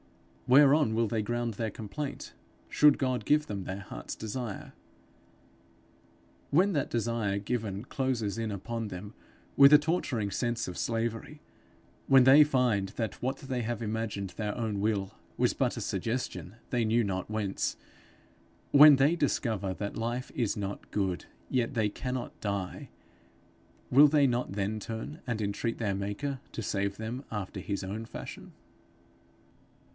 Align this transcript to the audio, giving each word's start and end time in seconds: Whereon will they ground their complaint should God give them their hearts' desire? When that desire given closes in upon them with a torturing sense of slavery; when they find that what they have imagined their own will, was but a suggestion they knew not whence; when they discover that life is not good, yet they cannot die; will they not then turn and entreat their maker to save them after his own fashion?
Whereon 0.47 0.95
will 0.95 1.07
they 1.07 1.21
ground 1.21 1.53
their 1.53 1.69
complaint 1.69 2.33
should 2.67 2.97
God 2.97 3.23
give 3.23 3.45
them 3.45 3.63
their 3.63 3.81
hearts' 3.81 4.15
desire? 4.15 4.73
When 6.49 6.73
that 6.73 6.89
desire 6.89 7.37
given 7.37 7.85
closes 7.85 8.37
in 8.39 8.51
upon 8.51 8.87
them 8.89 9.13
with 9.55 9.71
a 9.71 9.77
torturing 9.77 10.29
sense 10.31 10.67
of 10.67 10.77
slavery; 10.79 11.39
when 12.07 12.23
they 12.25 12.43
find 12.43 12.89
that 12.89 13.21
what 13.21 13.37
they 13.37 13.61
have 13.61 13.81
imagined 13.83 14.31
their 14.31 14.57
own 14.57 14.81
will, 14.81 15.13
was 15.37 15.53
but 15.53 15.77
a 15.77 15.81
suggestion 15.81 16.55
they 16.71 16.83
knew 16.83 17.03
not 17.03 17.29
whence; 17.29 17.77
when 18.71 18.95
they 18.97 19.15
discover 19.15 19.71
that 19.75 19.95
life 19.95 20.31
is 20.35 20.57
not 20.57 20.89
good, 20.91 21.25
yet 21.49 21.75
they 21.75 21.87
cannot 21.89 22.37
die; 22.41 22.89
will 23.91 24.07
they 24.07 24.25
not 24.27 24.53
then 24.53 24.79
turn 24.81 25.21
and 25.27 25.41
entreat 25.41 25.77
their 25.77 25.95
maker 25.95 26.39
to 26.51 26.63
save 26.63 26.97
them 26.97 27.23
after 27.31 27.59
his 27.59 27.83
own 27.85 28.03
fashion? 28.03 28.51